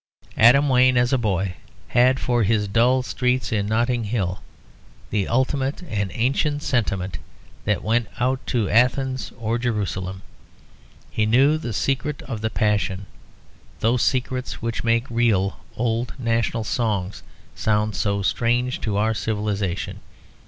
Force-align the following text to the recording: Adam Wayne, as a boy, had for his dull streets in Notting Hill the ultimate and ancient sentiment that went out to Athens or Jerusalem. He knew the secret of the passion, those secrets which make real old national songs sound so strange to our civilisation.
Adam 0.39 0.67
Wayne, 0.67 0.97
as 0.97 1.13
a 1.13 1.17
boy, 1.19 1.53
had 1.89 2.19
for 2.19 2.41
his 2.41 2.67
dull 2.67 3.03
streets 3.03 3.51
in 3.51 3.67
Notting 3.67 4.05
Hill 4.05 4.41
the 5.11 5.27
ultimate 5.27 5.83
and 5.83 6.09
ancient 6.15 6.63
sentiment 6.63 7.19
that 7.65 7.83
went 7.83 8.07
out 8.19 8.43
to 8.47 8.67
Athens 8.67 9.31
or 9.37 9.59
Jerusalem. 9.59 10.23
He 11.11 11.27
knew 11.27 11.59
the 11.59 11.71
secret 11.71 12.23
of 12.23 12.41
the 12.41 12.49
passion, 12.49 13.05
those 13.79 14.01
secrets 14.01 14.59
which 14.59 14.83
make 14.83 15.05
real 15.07 15.59
old 15.77 16.15
national 16.17 16.63
songs 16.63 17.21
sound 17.53 17.95
so 17.95 18.23
strange 18.23 18.81
to 18.81 18.97
our 18.97 19.13
civilisation. 19.13 19.99